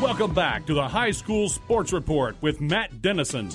[0.00, 3.50] Welcome back to the High School Sports Report with Matt Dennison.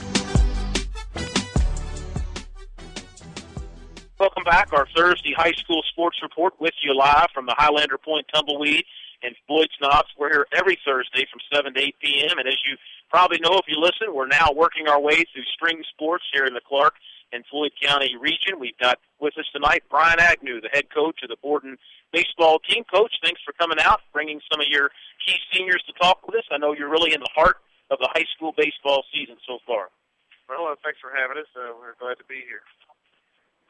[4.19, 4.73] Welcome back.
[4.73, 8.83] Our Thursday High School Sports Report with you live from the Highlander Point Tumbleweed
[9.23, 10.09] and Floyds Knobs.
[10.19, 12.37] We're here every Thursday from 7 to 8 p.m.
[12.37, 12.75] And as you
[13.09, 16.53] probably know if you listen, we're now working our way through spring sports here in
[16.53, 16.95] the Clark
[17.33, 18.59] and Floyd County region.
[18.59, 21.77] We've got with us tonight Brian Agnew, the head coach of the Borden
[22.13, 22.83] baseball team.
[22.93, 24.91] Coach, thanks for coming out, bringing some of your
[25.25, 26.45] key seniors to talk with us.
[26.51, 27.57] I know you're really in the heart
[27.89, 29.89] of the high school baseball season so far.
[30.47, 31.49] Well, uh, thanks for having us.
[31.55, 32.61] Uh, we're glad to be here.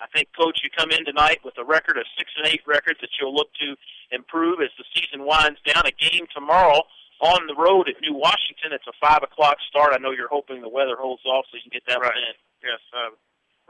[0.02, 3.00] I think, Coach, you come in tonight with a record of six and eight records
[3.00, 3.78] that you'll look to
[4.12, 5.86] improve as the season winds down.
[5.86, 6.82] A game tomorrow
[7.22, 8.74] on the road at New Washington.
[8.74, 9.94] It's a five o'clock start.
[9.94, 12.18] I know you're hoping the weather holds off so you can get that right.
[12.18, 12.36] in.
[12.66, 12.82] Yes.
[12.92, 13.16] Um,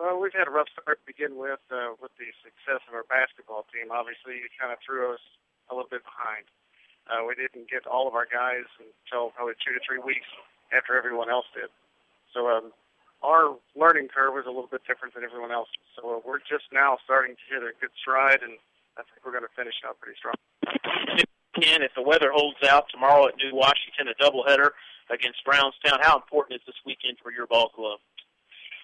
[0.04, 3.08] well, we've had a rough start to begin with uh, with the success of our
[3.08, 3.88] basketball team.
[3.88, 5.24] Obviously, it kind of threw us
[5.72, 6.44] a little bit behind.
[7.08, 10.28] Uh, we didn't get all of our guys until probably two to three weeks
[10.76, 11.72] after everyone else did.
[12.36, 12.76] So um,
[13.23, 15.80] our learning curve was a little bit different than everyone else's.
[15.95, 18.60] So uh, we're just now starting to hit a good stride, and
[19.00, 20.36] I think we're going to finish out pretty strong.
[21.56, 24.76] Ken, if the weather holds out tomorrow at New Washington, a doubleheader
[25.08, 28.04] against Brownstown, how important is this weekend for your ball club?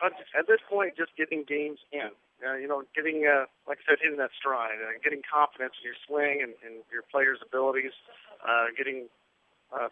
[0.02, 2.12] At this point, just getting games in.
[2.40, 5.92] Uh, you know, getting, uh, like I said, hitting that stride, uh, getting confidence in
[5.92, 7.92] your swing and, and your players' abilities,
[8.48, 9.12] uh, getting,
[9.76, 9.92] uh,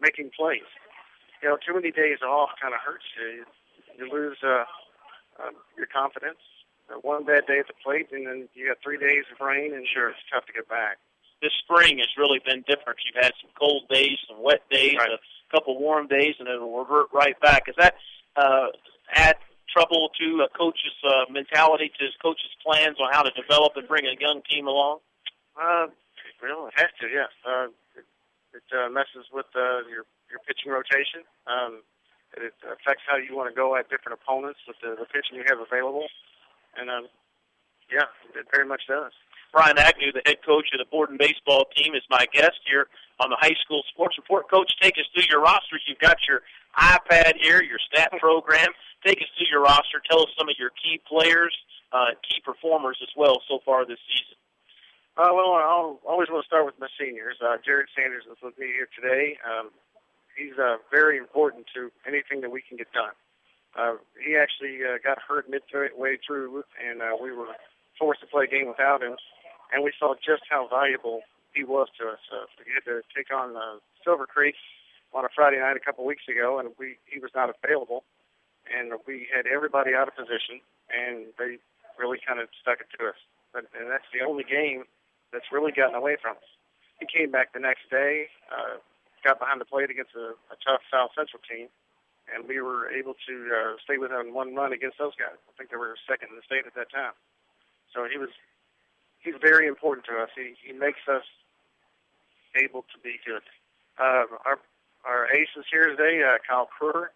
[0.00, 0.68] making plays.
[1.40, 3.48] You know, too many days off kind of hurts you.
[3.96, 4.68] You lose uh,
[5.40, 6.44] um, your confidence.
[6.92, 9.72] Uh, one bad day at the plate, and then you got three days of rain,
[9.72, 10.98] and sure, it's tough to get back.
[11.40, 13.00] This spring has really been different.
[13.08, 15.08] You've had some cold days, some wet days, right.
[15.08, 17.64] a couple warm days, and it'll revert right back.
[17.68, 17.96] Is that
[18.36, 18.68] uh,
[19.12, 19.36] add
[19.74, 23.88] trouble to a coach's uh, mentality, to his coach's plans on how to develop and
[23.88, 24.98] bring a young team along?
[25.58, 25.86] Uh,
[26.42, 27.30] well, it has to, yes.
[27.46, 27.68] Uh,
[27.98, 28.06] it
[28.54, 31.26] it uh, messes with uh, your your pitching rotation.
[31.46, 31.82] Um,
[32.34, 35.44] it affects how you want to go at different opponents with the, the pitching you
[35.46, 36.06] have available,
[36.78, 37.06] and um,
[37.90, 39.12] yeah, it very much does.
[39.54, 42.88] Brian Agnew, the head coach of the Borden baseball team, is my guest here
[43.22, 44.50] on the High School Sports Report.
[44.50, 45.80] Coach, take us through your rosters.
[45.86, 46.42] You've got your
[46.76, 48.74] iPad here, your stat program.
[49.06, 50.02] Take us through your roster.
[50.10, 51.54] Tell us some of your key players,
[51.92, 54.34] uh, key performers as well so far this season.
[55.14, 55.62] Uh, well, I
[56.02, 57.38] always want to start with my seniors.
[57.38, 59.38] Uh, Jared Sanders is with me here today.
[59.46, 59.70] Um,
[60.36, 63.14] he's uh, very important to anything that we can get done.
[63.78, 67.54] Uh, he actually uh, got hurt midway through, and uh, we were
[67.96, 69.14] forced to play a game without him.
[69.72, 71.22] And we saw just how valuable
[71.54, 72.22] he was to us.
[72.30, 74.54] Uh, we had to take on uh, Silver Creek
[75.14, 78.02] on a Friday night a couple weeks ago, and we he was not available,
[78.66, 80.58] and we had everybody out of position,
[80.90, 81.62] and they
[81.98, 83.18] really kind of stuck it to us.
[83.54, 84.82] But, and that's the only game
[85.30, 86.48] that's really gotten away from us.
[86.98, 88.82] He came back the next day, uh,
[89.22, 91.70] got behind the plate against a, a tough South Central team,
[92.30, 95.38] and we were able to uh, stay within one run against those guys.
[95.46, 97.14] I think they were second in the state at that time.
[97.94, 98.34] So he was
[99.24, 100.28] he's very important to us.
[100.36, 101.24] He he makes us
[102.54, 103.42] able to be good.
[103.98, 104.58] Uh, our
[105.04, 107.10] our aces here today, uh, Kyle Kruger.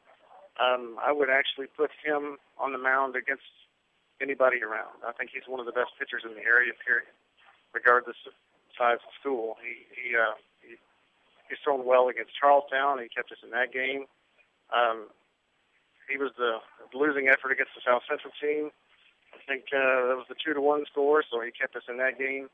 [0.59, 3.47] Um, I would actually put him on the mound against
[4.21, 5.07] anybody around.
[5.07, 6.73] I think he's one of the best pitchers in the area.
[6.85, 7.07] Period,
[7.73, 8.33] regardless of
[8.77, 9.57] size of school.
[9.63, 10.79] He he uh, he
[11.49, 13.03] he's thrown well against Charlestown.
[13.03, 14.07] He kept us in that game.
[14.75, 15.11] Um,
[16.09, 16.59] he was the
[16.95, 18.71] losing effort against the South Central team.
[19.49, 22.19] Think uh, that was the two to one score, so he kept us in that
[22.19, 22.53] game.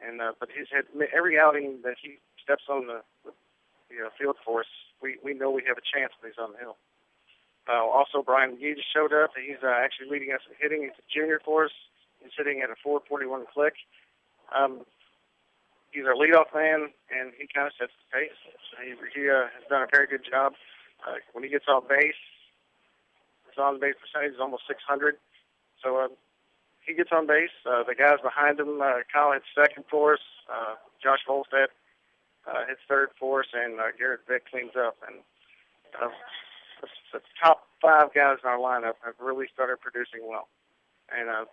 [0.00, 4.36] And uh, but he's had every outing that he steps on the, the know, field
[4.44, 4.70] for us,
[5.02, 6.76] we we know we have a chance when he's on the hill.
[7.68, 9.30] Uh, also, Brian McGee just showed up.
[9.38, 10.82] He's uh, actually leading us in hitting.
[10.82, 11.74] He's a junior for us.
[12.18, 13.74] He's sitting at a 441 click.
[14.50, 14.82] Um,
[15.94, 18.40] he's our leadoff man, and he kind of sets the pace.
[18.82, 20.54] He, he uh, has done a very good job.
[21.06, 22.18] Uh, when he gets on base,
[23.46, 25.14] his on base percentage is almost 600.
[25.82, 26.08] So uh,
[26.86, 27.54] he gets on base.
[27.66, 30.24] Uh, the guys behind him, uh, Kyle hits second for us.
[30.50, 31.68] Uh, Josh Volstead
[32.46, 34.96] uh, hits third for us, and uh, Garrett Vick cleans up.
[35.06, 35.18] And
[36.00, 36.10] uh,
[36.80, 40.48] the, the top five guys in our lineup have really started producing well,
[41.10, 41.44] and uh,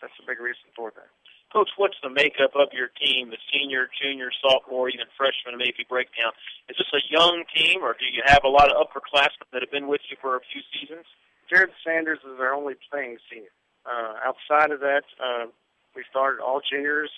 [0.00, 1.10] that's a big reason for that.
[1.52, 6.32] Coach, what's the makeup of your team, the senior, junior, sophomore, even freshman, maybe breakdown?
[6.70, 9.70] Is this a young team, or do you have a lot of upperclassmen that have
[9.70, 11.04] been with you for a few seasons?
[11.50, 13.52] Jared Sanders is our only playing senior.
[13.86, 15.46] Uh, outside of that, uh,
[15.94, 17.10] we started all juniors,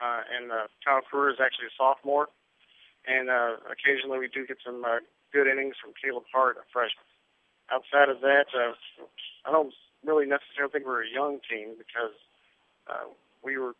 [0.00, 2.28] uh, and uh, Kyle Kruger is actually a sophomore.
[3.06, 4.98] And uh, occasionally we do get some uh,
[5.32, 7.06] good innings from Caleb Hart, a freshman.
[7.70, 8.74] Outside of that, uh,
[9.46, 9.74] I don't
[10.04, 12.14] really necessarily think we're a young team because
[12.86, 13.10] uh,
[13.42, 13.74] we were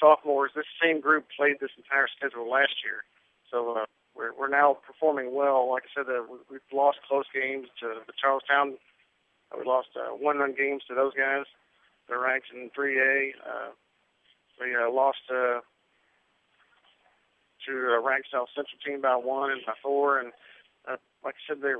[0.00, 0.52] sophomores.
[0.54, 3.04] This same group played this entire schedule last year,
[3.50, 3.84] so uh,
[4.16, 5.68] we're we're now performing well.
[5.70, 8.76] Like I said, uh, we- we've lost close games to the Charlestown.
[9.56, 11.44] We lost uh, one-run games to those guys.
[12.08, 13.30] They're ranked in 3A.
[13.42, 13.70] Uh,
[14.60, 15.60] we uh, lost uh,
[17.66, 20.20] to a ranked South Central team by one and by four.
[20.20, 20.32] And
[20.88, 21.78] uh, like I said, there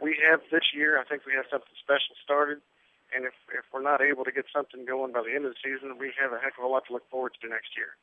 [0.00, 0.98] we have this year.
[0.98, 2.58] I think we have something special started.
[3.14, 5.60] And if if we're not able to get something going by the end of the
[5.64, 7.96] season, we have a heck of a lot to look forward to next year.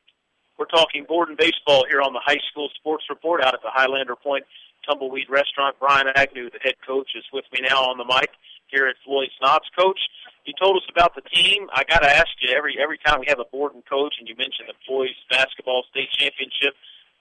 [0.57, 4.15] We're talking Borden baseball here on the High School Sports Report out at the Highlander
[4.15, 4.45] Point
[4.87, 5.75] Tumbleweed Restaurant.
[5.79, 8.31] Brian Agnew, the head coach, is with me now on the mic
[8.69, 9.69] here at Floyds Knobs.
[9.77, 9.99] Coach,
[10.45, 11.67] you told us about the team.
[11.73, 14.35] I got to ask you every every time we have a Borden coach, and you
[14.35, 16.75] mentioned the boys basketball state championship,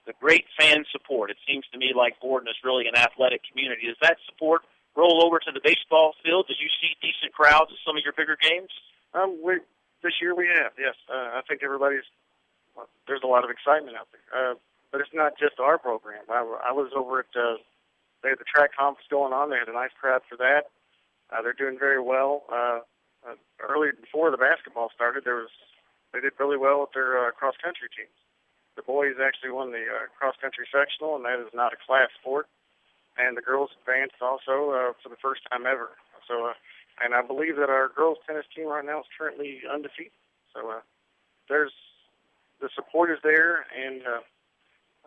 [0.05, 1.31] the great fan support.
[1.31, 3.87] It seems to me like Borden is really an athletic community.
[3.87, 4.61] Does that support
[4.95, 6.47] roll over to the baseball field?
[6.47, 8.71] Did you see decent crowds at some of your bigger games?
[9.13, 9.59] Um, we
[10.03, 10.95] this year we have yes.
[11.09, 12.05] Uh, I think everybody's
[12.75, 14.27] well, there's a lot of excitement out there.
[14.29, 14.55] Uh,
[14.91, 16.23] but it's not just our program.
[16.29, 17.57] I, I was over at uh,
[18.23, 19.49] they had the track conference going on.
[19.49, 20.71] They had a nice crowd for that.
[21.31, 22.43] Uh, they're doing very well.
[22.51, 22.79] Uh,
[23.25, 25.49] uh, early before the basketball started, there was
[26.13, 28.13] they did really well with their uh, cross country teams.
[28.77, 32.07] The boys actually won the uh, cross country sectional, and that is not a class
[32.19, 32.47] sport.
[33.17, 35.91] And the girls advanced also uh, for the first time ever.
[36.27, 36.57] So, uh,
[37.03, 40.15] and I believe that our girls tennis team right now is currently undefeated.
[40.53, 40.83] So, uh,
[41.49, 41.73] there's
[42.61, 44.23] the support is there, and uh,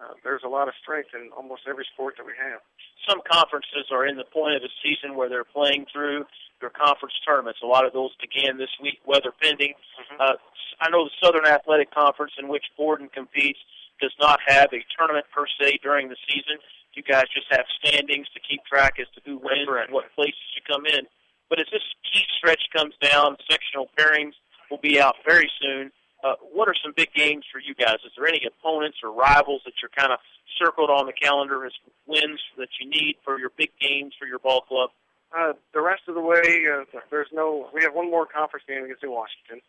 [0.03, 2.61] uh, there's a lot of strength in almost every sport that we have.
[3.09, 6.25] Some conferences are in the point of the season where they're playing through
[6.61, 7.61] their conference tournaments.
[7.63, 9.75] A lot of those began this week, weather pending.
[9.99, 10.21] Mhm.
[10.21, 10.37] Uh,
[10.81, 13.59] I know the Southern Athletic Conference, in which Borden competes,
[14.01, 16.59] does not have a tournament per se during the season.
[16.95, 19.87] You guys just have standings to keep track as to who wins correct.
[19.89, 21.07] and what places you come in.
[21.49, 24.35] But as this key stretch comes down, sectional pairings
[24.71, 25.91] will be out very soon.
[26.25, 27.99] Uh, what are some big games for you guys?
[28.05, 30.19] Is there any opponents or rivals that you're kind of
[30.59, 31.73] circled on the calendar as
[32.07, 34.91] wins that you need for your big games for your ball club?
[35.37, 37.69] Uh, the rest of the way, uh, there's no.
[37.75, 39.61] We have one more conference game against New Washington,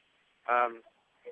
[0.49, 0.79] um,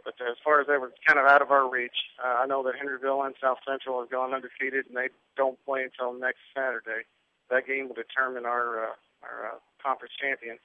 [0.04, 1.96] but as far as that, we're kind of out of our reach.
[2.20, 5.84] Uh, I know that Henryville and South Central have gone undefeated, and they don't play
[5.88, 7.08] until next Saturday.
[7.50, 10.60] That game will determine our uh, our uh, conference champion.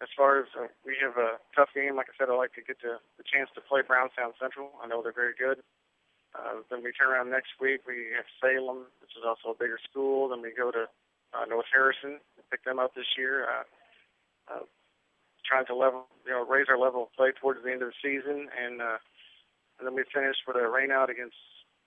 [0.00, 2.62] As far as uh, we have a tough game, like I said, I like to
[2.62, 4.70] get the, the chance to play Brownstown Central.
[4.78, 5.58] I know they're very good.
[6.38, 7.82] Uh, then we turn around next week.
[7.82, 10.28] We have Salem, which is also a bigger school.
[10.28, 10.86] Then we go to
[11.34, 12.22] uh, North Harrison.
[12.38, 13.48] We picked them up this year.
[13.48, 13.66] Uh,
[14.48, 14.64] uh,
[15.48, 17.98] trying to level, you know, raise our level of play towards the end of the
[18.04, 19.00] season, and uh,
[19.78, 21.36] and then we finish with a rain out against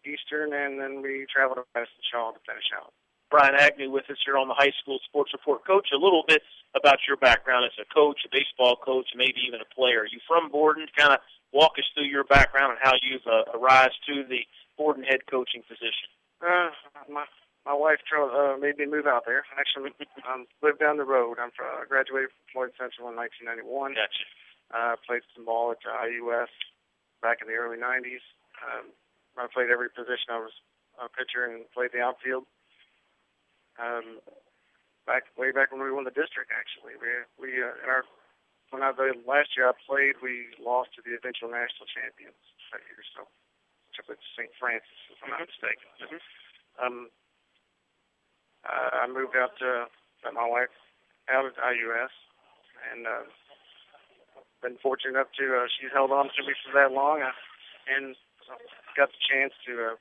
[0.05, 2.93] Eastern, and then we travel to Madison Shawe to finish out.
[3.31, 5.65] Brian Agnew with us here on the High School Sports Report.
[5.65, 6.43] Coach, a little bit
[6.75, 10.03] about your background as a coach, a baseball coach, maybe even a player.
[10.03, 10.85] Are you from Borden?
[10.95, 11.19] Kind of
[11.55, 14.43] walk us through your background and how you've uh, arisen to the
[14.77, 16.11] Borden head coaching position.
[16.43, 16.75] Uh,
[17.09, 17.25] my
[17.65, 19.45] my wife uh, made me move out there.
[19.57, 19.93] Actually,
[20.27, 21.37] um, lived down the road.
[21.39, 23.93] I'm from, uh, graduated from Floyd Central in 1991.
[23.93, 24.25] Gotcha.
[24.73, 26.49] Uh, played some ball at uh, IUS
[27.21, 28.23] back in the early 90s.
[28.65, 28.89] Um,
[29.37, 30.33] I played every position.
[30.33, 30.55] I was
[30.97, 32.49] a pitcher and played the outfield.
[33.81, 34.21] Um,
[35.09, 37.09] back way back when we won the district, actually, we
[37.41, 38.05] we uh, in our
[38.69, 42.39] when I the last year I played, we lost to the eventual national champions
[42.71, 43.01] that year.
[43.17, 43.27] So,
[43.91, 44.53] which was St.
[44.55, 45.89] Francis, if I'm not mistaken.
[46.79, 47.11] Um,
[48.63, 49.91] uh, I moved out to
[50.23, 50.71] met my wife
[51.27, 52.13] out at IUS,
[52.93, 53.25] and uh,
[54.61, 57.35] been fortunate enough to uh, she's held on to me for that long, uh,
[57.89, 58.15] and
[58.95, 59.95] got the chance to uh,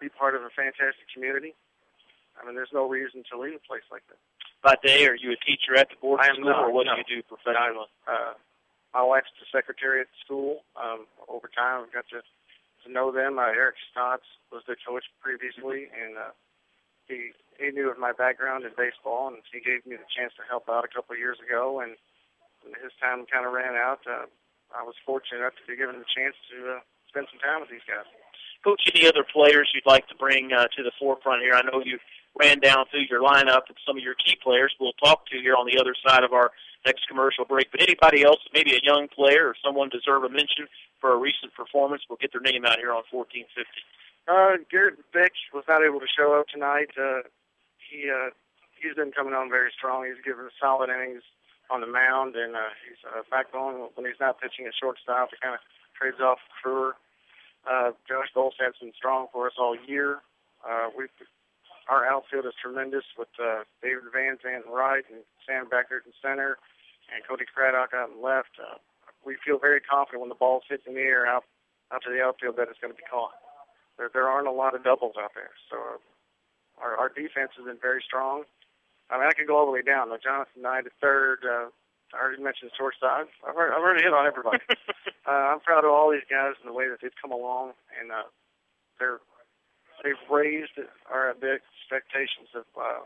[0.00, 1.54] be part of a fantastic community.
[2.36, 4.20] I mean, there's no reason to leave a place like that.
[4.62, 6.94] By day, are you a teacher at the I am school, not, or what no.
[6.94, 7.86] do you do professionally?
[8.08, 8.34] Uh,
[8.94, 10.64] my wife's the secretary at the school.
[10.74, 12.24] Um, over time, I've got to
[12.86, 13.38] to know them.
[13.38, 16.32] Uh, Eric Stotts was the coach previously, and uh,
[17.06, 20.44] he he knew of my background in baseball, and he gave me the chance to
[20.48, 21.80] help out a couple of years ago.
[21.80, 21.96] And
[22.62, 24.26] when his time kind of ran out, uh,
[24.74, 27.70] I was fortunate enough to be given the chance to uh, spend some time with
[27.70, 28.06] these guys.
[28.64, 31.54] Coach, any other players you'd like to bring uh, to the forefront here?
[31.54, 31.98] I know you
[32.38, 35.54] ran down through your lineup and some of your key players we'll talk to here
[35.54, 36.52] on the other side of our
[36.84, 37.70] next commercial break.
[37.70, 40.68] But anybody else, maybe a young player or someone deserve a mention
[41.00, 43.64] for a recent performance, we'll get their name out here on 1450.
[44.28, 46.90] Uh, Garrett Vick was not able to show up tonight.
[46.98, 47.22] Uh,
[47.78, 48.34] he uh,
[48.74, 50.04] he's been coming on very strong.
[50.04, 51.22] He's given solid innings
[51.70, 55.30] on the mound, and uh, he's a backbone when he's not pitching at shortstop.
[55.30, 55.62] He kind of
[55.94, 56.96] trades off Kruger.
[57.66, 60.22] Uh, Josh Golstad's been strong for us all year.
[60.66, 61.10] Uh, we've
[61.88, 66.12] our outfield is tremendous with uh, David Van Zandt in right and Sam Beckert in
[66.20, 66.58] center,
[67.14, 68.58] and Cody Craddock out in left.
[68.58, 68.78] Uh,
[69.24, 71.44] we feel very confident when the ball's hit in the air out
[71.92, 73.34] out to the outfield that it's going to be caught
[73.98, 75.52] there there aren't a lot of doubles out there.
[75.70, 78.44] So uh, our, our defense has been very strong.
[79.10, 80.12] I mean, I could go all the way down.
[80.12, 81.40] Uh, Jonathan Knight at third.
[81.44, 81.70] Uh,
[82.14, 83.26] I already mentioned Shoreside.
[83.46, 84.58] I've, already, I've already hit on everybody.
[85.26, 88.12] uh, I'm proud of all these guys and the way that they've come along, and
[88.12, 88.28] uh,
[88.98, 89.18] they're
[90.02, 90.78] they've raised
[91.10, 93.04] our expectations of uh,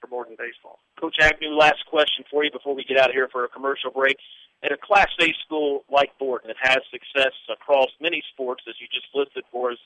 [0.00, 0.78] for Borden baseball.
[1.00, 3.90] Coach Agnew, last question for you before we get out of here for a commercial
[3.90, 4.16] break.
[4.62, 8.88] At a Class A school like Borden that has success across many sports, as you
[8.90, 9.78] just listed for us,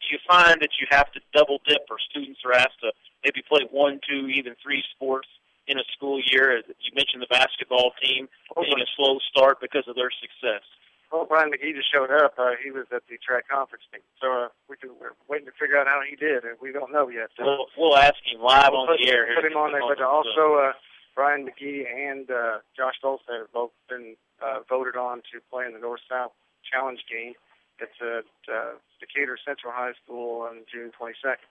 [0.00, 2.92] do you find that you have to double dip, or students are asked to
[3.24, 5.28] maybe play one, two, even three sports
[5.66, 6.62] in a school year?
[6.80, 10.62] You mentioned the basketball team getting a slow start because of their success.
[11.10, 12.34] Well, Brian McGee just showed up.
[12.38, 14.48] Uh, he was at the track conference meeting, so uh,
[14.84, 17.30] we're waiting to figure out how he did, and we don't know yet.
[17.36, 19.26] So we'll, we'll ask him live we'll on put, the air.
[19.34, 20.72] Put him on there, but also uh,
[21.14, 25.72] Brian McGee and uh, Josh Stoltz have both been uh, voted on to play in
[25.72, 26.32] the North South
[26.62, 27.34] Challenge game.
[27.80, 31.46] It's at uh, Decatur Central High School on June 22nd.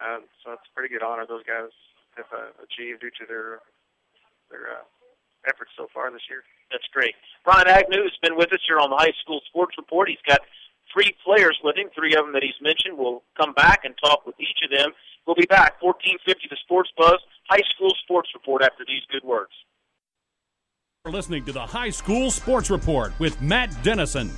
[0.00, 1.72] Um, so it's a pretty good honor those guys
[2.16, 3.60] have uh, achieved due to their
[4.50, 4.84] their uh,
[5.46, 6.42] efforts so far this year.
[6.70, 7.14] That's great.
[7.44, 10.08] Brian Agnew has been with us here on the High School Sports Report.
[10.08, 10.40] He's got
[10.92, 12.98] three players with him, three of them that he's mentioned.
[12.98, 14.92] We'll come back and talk with each of them.
[15.26, 17.18] We'll be back, 1450 The Sports Buzz,
[17.48, 19.52] High School Sports Report after these good words.
[21.04, 24.30] You're listening to the High School Sports Report with Matt Dennison.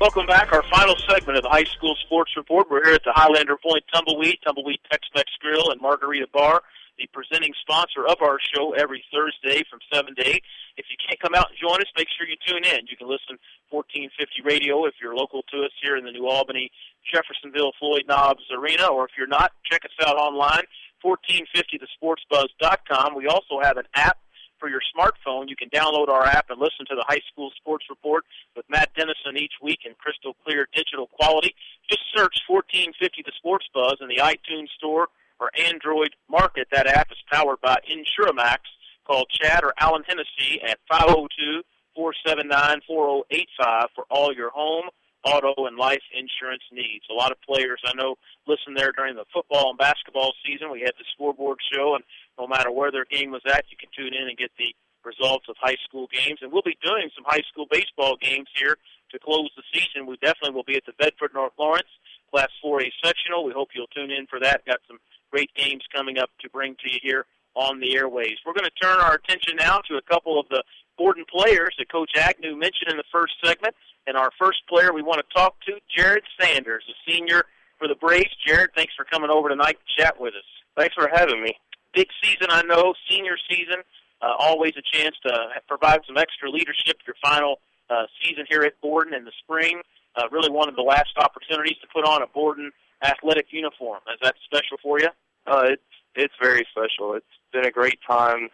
[0.00, 0.52] Welcome back.
[0.52, 2.66] Our final segment of the High School Sports Report.
[2.68, 6.60] We're here at the Highlander Point Tumbleweed, Tumbleweed Tex-Mex Grill and Margarita Bar,
[6.98, 10.42] the presenting sponsor of our show every Thursday from 7 to 8.
[10.76, 12.86] If you can't come out and join us, make sure you tune in.
[12.86, 13.38] You can listen
[13.70, 16.70] 1450 radio if you're local to us here in the New Albany,
[17.08, 20.64] Jeffersonville, Floyd Knobs Arena, or if you're not, check us out online,
[21.04, 23.14] 1450thesportsbuzz.com.
[23.16, 24.18] We also have an app
[24.62, 25.48] for your smartphone.
[25.48, 28.94] You can download our app and listen to the high school sports report with Matt
[28.94, 31.52] Dennison each week in crystal clear digital quality.
[31.90, 32.94] Just search 1450
[33.26, 35.08] The Sports Buzz in the iTunes Store
[35.40, 36.68] or Android Market.
[36.72, 38.58] That app is powered by Insuramax.
[39.06, 41.62] Call Chad or Alan Hennessy at 502
[41.94, 44.86] 479 4085 for all your home,
[45.24, 47.04] auto, and life insurance needs.
[47.10, 50.70] A lot of players I know listen there during the football and basketball season.
[50.70, 52.04] We had the scoreboard show, and
[52.38, 54.74] no matter where their game was at, you can tune in and get the
[55.04, 56.38] results of high school games.
[56.42, 58.78] And we'll be doing some high school baseball games here
[59.10, 60.06] to close the season.
[60.06, 61.90] We definitely will be at the Bedford North Lawrence
[62.32, 63.44] Class 4A sectional.
[63.44, 64.64] We hope you'll tune in for that.
[64.66, 64.98] Got some
[65.30, 68.38] great games coming up to bring to you here on the airways.
[68.46, 70.64] We're going to turn our attention now to a couple of the
[70.96, 73.74] Borden players that Coach Agnew mentioned in the first segment.
[74.06, 77.44] And our first player we want to talk to, Jared Sanders, a senior
[77.78, 78.34] for the Braves.
[78.46, 80.48] Jared, thanks for coming over tonight to chat with us.
[80.76, 81.54] Thanks for having me.
[81.94, 83.82] Big season, I know, senior season.
[84.22, 85.32] Uh, always a chance to
[85.68, 87.60] provide some extra leadership your final
[87.90, 89.82] uh, season here at Borden in the spring.
[90.16, 92.70] Uh, really one of the last opportunities to put on a Borden
[93.02, 94.00] athletic uniform.
[94.12, 95.08] Is that special for you?
[95.46, 95.82] Uh, it's
[96.14, 97.14] it's very special.
[97.14, 98.50] It's been a great time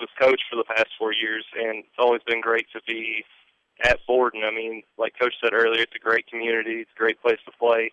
[0.00, 3.24] with Coach for the past four years, and it's always been great to be
[3.84, 4.42] at Borden.
[4.44, 6.80] I mean, like Coach said earlier, it's a great community.
[6.80, 7.90] It's a great place to play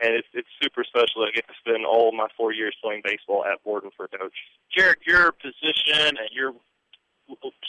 [0.00, 3.44] and it's it's super special to get to spend all my four years playing baseball
[3.44, 4.32] at Borden for coach.
[4.74, 6.52] Jared, your position and your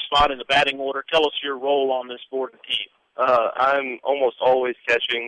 [0.05, 1.03] spot in the batting order.
[1.11, 2.87] Tell us your role on this Borden team.
[3.21, 5.27] Uh, I'm almost always catching,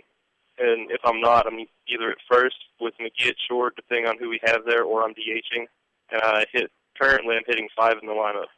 [0.58, 4.28] and if I'm not, I'm either at first with McGee at short, depending on who
[4.28, 5.66] we have there, or I'm DHing.
[6.10, 8.50] And I hit currently I'm hitting five in the lineup.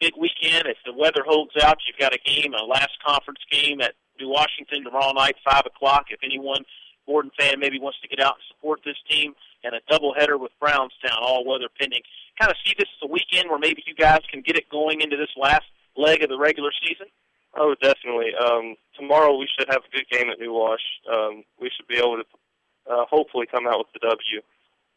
[0.00, 0.66] Big weekend.
[0.66, 4.28] If the weather holds out, you've got a game, a last conference game at New
[4.28, 6.06] Washington tomorrow night, five o'clock.
[6.10, 6.64] If anyone
[7.06, 10.50] Borden fan maybe wants to get out and support this team, and a doubleheader with
[10.58, 12.02] Brownstown, all weather pending.
[12.40, 15.00] Kind of see this as a weekend where maybe you guys can get it going
[15.00, 15.66] into this last
[15.96, 17.06] leg of the regular season.
[17.56, 18.30] Oh, definitely.
[18.34, 20.84] Um, tomorrow we should have a good game at New Wash.
[21.10, 22.24] Um, we should be able to
[22.90, 24.40] uh, hopefully come out with the W.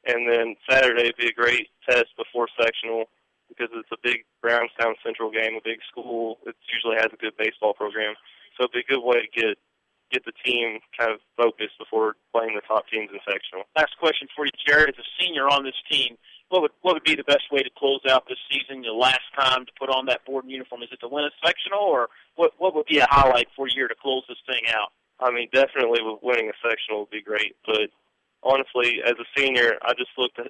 [0.05, 3.05] And then Saturday would be a great test before sectional
[3.48, 6.39] because it's a big Brownstown Central game, a big school.
[6.45, 8.15] It usually has a good baseball program.
[8.57, 9.57] So it'd be a good way to get
[10.12, 13.65] get the team kind of focused before playing the top teams in sectional.
[13.75, 14.93] Last question for you, Jared.
[14.93, 16.17] As a senior on this team,
[16.53, 18.83] what would what would be the best way to close out this season?
[18.83, 21.81] The last time to put on that Borden uniform, is it to win a sectional,
[21.81, 22.51] or what?
[22.60, 24.93] What would be a highlight for you to close this thing out?
[25.19, 27.89] I mean, definitely winning a sectional would be great, but
[28.43, 30.45] honestly, as a senior, I just look to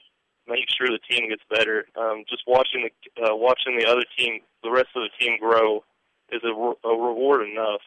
[0.45, 1.85] make sure the team gets better.
[1.95, 5.85] Um, just watching the uh, watching the other team, the rest of the team grow,
[6.33, 7.79] is a, a reward enough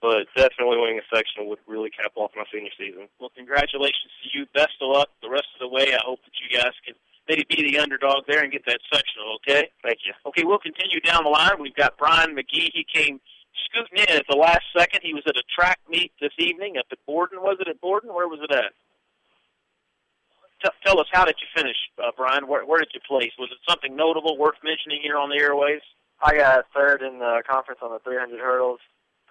[0.00, 3.04] but definitely winning a sectional would really cap off my senior season.
[3.20, 4.46] Well, congratulations to you.
[4.54, 5.92] Best of luck the rest of the way.
[5.92, 6.96] I hope that you guys can
[7.30, 9.70] maybe be the underdog there and get that sectional, okay?
[9.84, 10.12] Thank you.
[10.26, 11.52] Okay, we'll continue down the line.
[11.60, 12.74] We've got Brian McGee.
[12.74, 13.20] He came
[13.66, 15.02] scooting in at the last second.
[15.04, 17.40] He was at a track meet this evening up at Borden.
[17.40, 18.12] Was it at Borden?
[18.12, 18.72] Where was it at?
[20.64, 22.48] T- tell us, how did you finish, uh, Brian?
[22.48, 23.30] Where, where did you place?
[23.38, 25.80] Was it something notable, worth mentioning here on the airways?
[26.22, 28.80] I got third in the conference on the 300 hurdles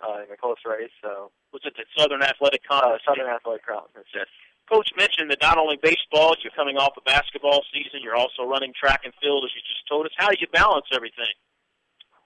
[0.04, 0.92] uh, in a close race.
[1.02, 3.02] So was it the Southern Athletic Conference?
[3.08, 4.08] Uh, Southern Athletic Conference.
[4.14, 4.28] Yes.
[4.70, 8.72] Coach mentioned that not only baseball, you're coming off a basketball season, you're also running
[8.78, 10.12] track and field, as you just told us.
[10.16, 11.34] How do you balance everything?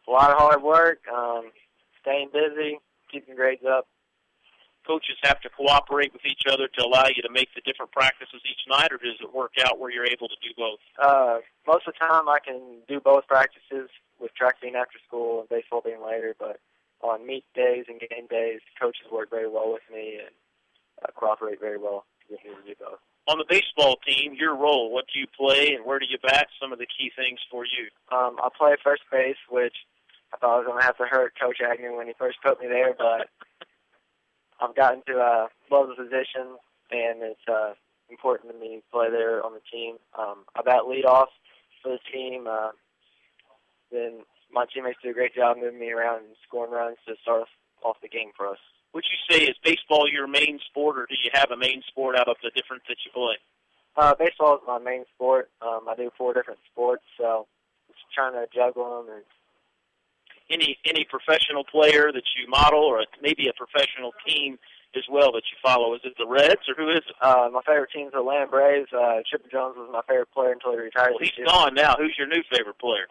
[0.07, 1.51] A lot of hard work, um,
[2.01, 3.87] staying busy, keeping grades up.
[4.85, 8.43] Coaches have to cooperate with each other to allow you to make the different practices
[8.43, 10.79] each night, or does it work out where you're able to do both?
[10.99, 13.87] Uh, most of the time, I can do both practices
[14.19, 16.59] with track being after school and baseball being later, but
[17.03, 20.33] on meet days and game days, coaches work very well with me and
[21.03, 22.99] uh, cooperate very well to get me to do both.
[23.27, 26.47] On the baseball team, your role, what do you play and where do you bat?
[26.59, 27.87] Some of the key things for you.
[28.11, 29.75] Um, I play first base, which
[30.33, 32.59] I thought I was going to have to hurt Coach Agnew when he first put
[32.59, 33.29] me there, but
[34.59, 36.57] I've gotten to uh, love the position,
[36.91, 37.73] and it's uh,
[38.09, 39.95] important to me to play there on the team.
[40.17, 41.27] Um, I bat leadoff
[41.81, 42.47] for the team.
[42.49, 42.71] Uh,
[43.91, 47.47] then my teammates do a great job moving me around and scoring runs to start
[47.83, 48.59] off the game for us.
[48.93, 52.15] Would you say is baseball your main sport, or do you have a main sport
[52.15, 53.35] out of the different that you play?
[53.97, 55.49] Uh, baseball is my main sport.
[55.61, 57.47] Um, I do four different sports, so
[57.87, 59.23] just trying to juggle them and
[60.49, 64.59] any any professional player that you model, or maybe a professional team
[64.95, 65.95] as well that you follow?
[65.95, 67.15] Is it the Reds, or who is it?
[67.21, 68.89] Uh, my favorite team is the Atlanta Braves.
[68.93, 71.13] Uh, Chipper Jones was my favorite player until he retired.
[71.17, 71.95] Well, he's gone now.
[71.97, 73.07] Who's your new favorite player?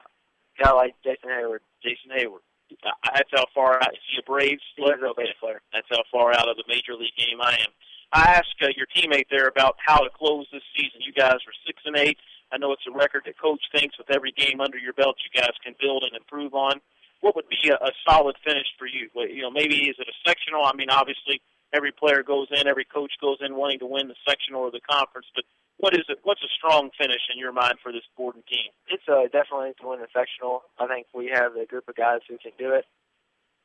[0.63, 1.65] Guy like Jason Heyward.
[1.83, 2.45] Jason Heyward.
[2.85, 3.93] Uh, that's how far out.
[4.09, 4.63] He a Braves?
[4.77, 5.61] He's a Braves player.
[5.73, 7.73] That's how far out of the major league game I am.
[8.13, 11.01] I asked uh, your teammate there about how to close this season.
[11.01, 12.19] You guys were six and eight.
[12.53, 15.41] I know it's a record that coach thinks with every game under your belt you
[15.41, 16.81] guys can build and improve on
[17.23, 19.09] what would be a, a solid finish for you?
[19.15, 20.67] You know, maybe is it a sectional?
[20.67, 21.41] I mean, obviously
[21.73, 24.81] every player goes in, every coach goes in wanting to win the sectional or the
[24.81, 25.45] conference, but
[25.79, 26.19] what is it?
[26.23, 28.71] What's a strong finish in your mind for this Borden team?
[28.89, 30.63] It's uh, definitely to win the sectional.
[30.79, 32.85] I think we have a group of guys who can do it.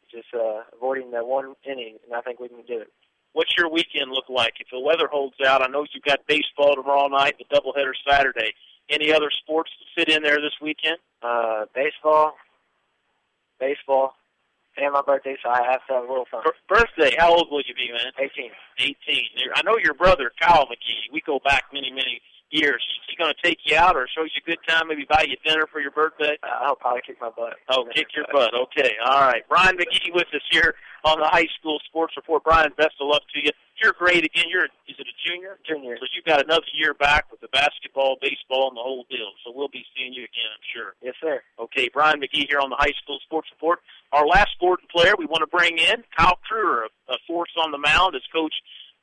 [0.09, 2.91] Just uh, avoiding that one inning, and I think we can do it.
[3.33, 4.53] What's your weekend look like?
[4.59, 8.53] If the weather holds out, I know you've got baseball tomorrow night, the doubleheader Saturday.
[8.89, 10.97] Any other sports to fit in there this weekend?
[11.21, 12.33] Uh, baseball,
[13.59, 14.13] baseball,
[14.77, 16.43] and my birthday, so I have to have a little fun.
[16.69, 17.15] birthday?
[17.17, 18.11] How old will you be, man?
[18.17, 18.51] 18.
[18.79, 18.95] 18.
[19.55, 21.11] I know your brother, Kyle McGee.
[21.11, 22.81] We go back many, many years.
[22.81, 25.25] Is he going to take you out or show you a good time, maybe buy
[25.27, 26.37] you dinner for your birthday?
[26.43, 27.55] Uh, I'll probably kick my butt.
[27.69, 28.53] Oh, kick your butt.
[28.53, 28.91] Okay.
[29.05, 29.43] All right.
[29.49, 32.43] Brian McGee with us here on the High School Sports Report.
[32.43, 33.51] Brian, best of luck to you.
[33.81, 34.45] You're great again.
[34.49, 35.59] You're, is it a junior?
[35.67, 35.97] Junior.
[35.99, 39.29] So you've got another year back with the basketball, baseball, and the whole deal.
[39.45, 40.95] So we'll be seeing you again, I'm sure.
[41.01, 41.41] Yes, sir.
[41.59, 41.89] Okay.
[41.93, 43.79] Brian McGee here on the High School Sports Report.
[44.11, 47.71] Our last Borden player we want to bring in, Kyle Kruger, a, a force on
[47.71, 48.53] the mound as coach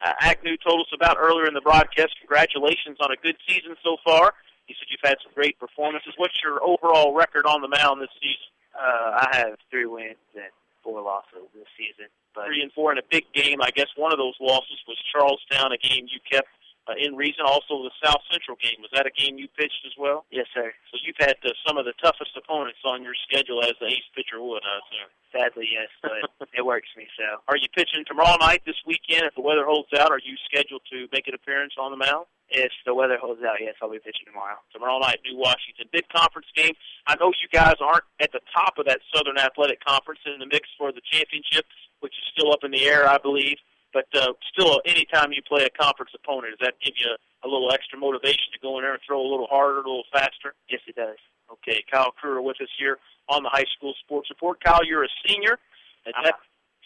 [0.05, 2.17] uh, Agnew told us about earlier in the broadcast.
[2.21, 4.35] Congratulations on a good season so far.
[4.67, 6.15] He said you've had some great performances.
[6.17, 8.49] What's your overall record on the mound this season?
[8.73, 10.51] Uh, I have three wins and
[10.83, 12.09] four losses this season.
[12.35, 13.61] But three and four in a big game.
[13.61, 16.49] I guess one of those losses was Charlestown, a game you kept
[16.87, 17.45] uh, in reason.
[17.47, 20.25] Also, the South Central game was that a game you pitched as well?
[20.31, 20.73] Yes, sir.
[20.93, 24.09] So you've had uh, some of the toughest opponents on your schedule as the ace
[24.15, 25.11] pitcher would, I assume.
[25.33, 27.41] Sadly, yes, but it works me so.
[27.49, 29.25] Are you pitching tomorrow night this weekend?
[29.25, 32.27] If the weather holds out, are you scheduled to make an appearance on the mound?
[32.51, 34.61] If the weather holds out, yes, I'll be pitching tomorrow.
[34.73, 35.89] Tomorrow night, New Washington.
[35.91, 36.75] Big conference game.
[37.07, 40.47] I know you guys aren't at the top of that Southern Athletic Conference in the
[40.47, 41.67] mix for the championship,
[42.01, 43.57] which is still up in the air, I believe.
[43.95, 47.49] But uh, still, anytime you play a conference opponent, does that give you a, a
[47.49, 50.59] little extra motivation to go in there and throw a little harder, a little faster?
[50.69, 51.17] Yes, it does.
[51.51, 54.59] Okay, Kyle Kruger with us here on the High School Sports Report.
[54.63, 55.59] Kyle, you're a senior.
[56.07, 56.35] At that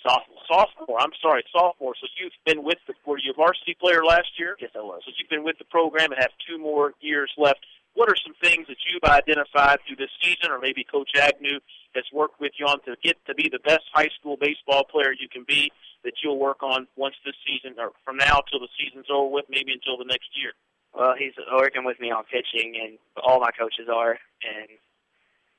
[0.05, 0.38] sophomore.
[0.47, 1.01] Sophomore.
[1.01, 1.94] I'm sorry, sophomore.
[1.99, 2.94] So you've been with the.
[3.07, 4.57] Were you a varsity player last year?
[4.61, 5.01] Yes, I was.
[5.07, 7.64] So you've been with the program and have two more years left.
[7.99, 11.59] What are some things that you've identified through this season, or maybe Coach Agnew
[11.97, 15.11] has worked with you on to get to be the best high school baseball player
[15.11, 15.73] you can be?
[16.05, 19.47] That you'll work on once this season, or from now till the season's over with,
[19.51, 20.53] maybe until the next year.
[20.95, 24.13] Well, he's working with me on pitching, and all my coaches are,
[24.47, 24.69] and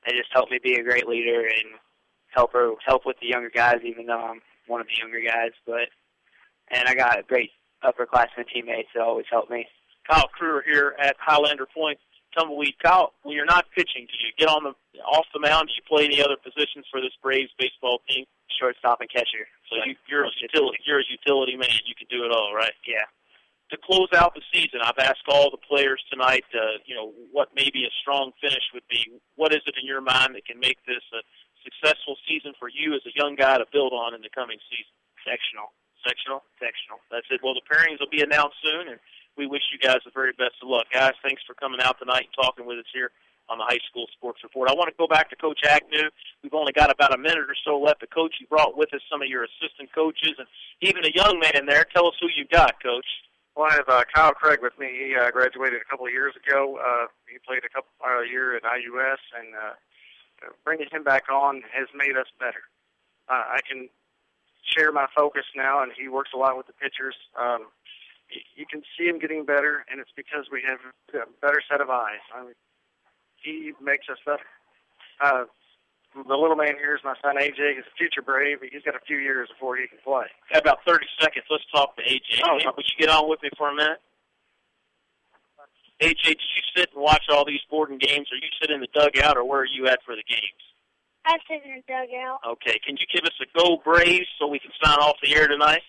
[0.06, 1.76] they just help me be a great leader and
[2.32, 5.52] help her help with the younger guys, even though I'm one of the younger guys.
[5.66, 5.92] But
[6.70, 7.50] and I got great
[7.84, 9.66] upperclassmen teammates that always help me.
[10.08, 11.98] Kyle Kruger here at Highlander Point
[12.36, 12.74] Tumbleweed.
[12.82, 15.68] Kyle, when you're not pitching, do you get on the off the mound?
[15.68, 18.24] Do you play any other positions for this Braves baseball team?
[18.58, 19.48] Shortstop and catcher.
[19.70, 20.78] So you, you're a utility.
[20.84, 21.80] You're a utility man.
[21.86, 22.74] You can do it all, right?
[22.84, 23.06] Yeah.
[23.70, 26.44] To close out the season, I've asked all the players tonight.
[26.50, 29.06] Uh, you know what maybe a strong finish would be.
[29.36, 31.22] What is it in your mind that can make this a
[31.62, 34.92] successful season for you as a young guy to build on in the coming season?
[35.22, 35.70] Sectional.
[36.02, 36.42] Sectional?
[36.58, 36.98] Sectional.
[37.14, 37.40] That's it.
[37.44, 38.98] Well, the pairings will be announced soon, and
[39.40, 40.84] we wish you guys the very best of luck.
[40.92, 43.10] Guys, thanks for coming out tonight and talking with us here
[43.48, 44.68] on the High School Sports Report.
[44.68, 46.12] I want to go back to Coach Agnew.
[46.44, 48.04] We've only got about a minute or so left.
[48.04, 50.46] The coach, you brought with us some of your assistant coaches and
[50.82, 51.88] even a young man there.
[51.88, 53.08] Tell us who you got, Coach.
[53.56, 55.08] Well, I have uh, Kyle Craig with me.
[55.08, 56.76] He uh, graduated a couple of years ago.
[56.76, 59.72] Uh, he played a couple uh, year at IUS, and uh,
[60.68, 62.68] bringing him back on has made us better.
[63.26, 63.88] Uh, I can
[64.76, 67.16] share my focus now, and he works a lot with the pitchers.
[67.40, 67.72] Um,
[68.56, 70.78] you can see him getting better, and it's because we have
[71.14, 72.22] a better set of eyes.
[72.34, 72.58] I mean,
[73.42, 74.46] he makes us better.
[75.20, 75.44] Uh,
[76.14, 77.76] the little man here is my son AJ.
[77.76, 78.58] He's a future Brave.
[78.62, 80.26] He's got a few years before he can play.
[80.52, 81.44] Got about 30 seconds.
[81.50, 82.42] Let's talk to AJ.
[82.44, 84.00] Oh, Would you get on with me for a minute?
[86.00, 88.26] AJ, did you sit and watch all these Borden games?
[88.32, 90.64] Or you sit in the dugout, or where are you at for the games?
[91.26, 92.40] I sit in the dugout.
[92.46, 92.80] Okay.
[92.84, 95.82] Can you give us a go Braves so we can sign off the air tonight?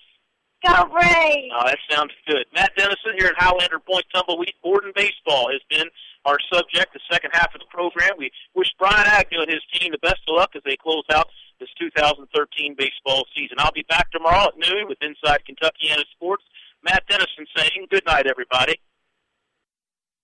[0.66, 1.50] Go Braves!
[1.58, 2.46] Oh, that sounds good.
[2.54, 4.54] Matt Dennison here at Highlander Point Tumbleweed.
[4.62, 5.90] Borden baseball has been
[6.26, 8.12] our subject the second half of the program.
[8.18, 11.30] We wish Brian Agnew and his team the best of luck as they close out
[11.60, 13.58] this 2013 baseball season.
[13.60, 16.44] I'll be back tomorrow at noon with Inside Kentuckiana Sports.
[16.84, 18.78] Matt Dennison saying good night, everybody.